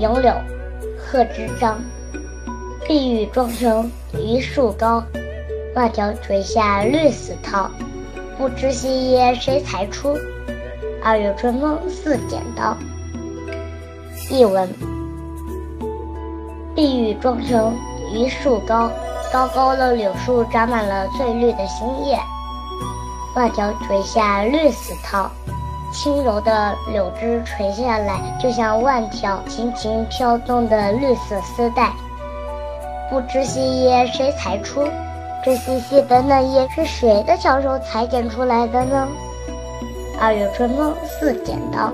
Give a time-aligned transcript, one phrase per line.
[0.00, 0.32] 杨柳，
[0.96, 1.78] 贺知章。
[2.88, 5.04] 碧玉妆成一树高，
[5.76, 7.68] 万条垂下绿丝绦。
[8.38, 10.16] 不知细叶谁裁出？
[11.04, 12.74] 二月春风似剪刀。
[14.30, 14.66] 译文：
[16.74, 17.76] 碧玉妆成
[18.10, 18.90] 一树高，
[19.30, 22.18] 高高的柳树长满了翠绿的新叶。
[23.36, 25.28] 万条垂下绿丝绦。
[25.92, 31.92] 轻柔的柳枝垂下来，就像万条轻轻飘动的绿色丝带。
[33.10, 34.86] 不知细叶谁裁出？
[35.44, 39.08] 这细细的嫩叶是谁的巧手裁剪出来的呢？
[40.20, 41.92] 二月春风似剪刀，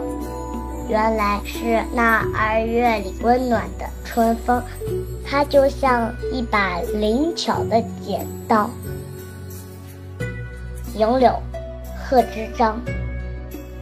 [0.88, 4.60] 原来是那二月里温暖的春风，
[5.24, 8.68] 它就像一把灵巧的剪刀。
[10.96, 11.32] 杨柳，
[12.04, 12.80] 贺知章。